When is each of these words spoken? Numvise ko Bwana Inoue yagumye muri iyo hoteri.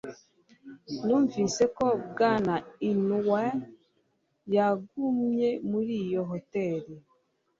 Numvise 1.03 1.63
ko 1.75 1.85
Bwana 2.09 2.55
Inoue 2.89 3.47
yagumye 4.55 5.49
muri 5.69 5.93
iyo 6.05 6.21
hoteri. 6.31 6.93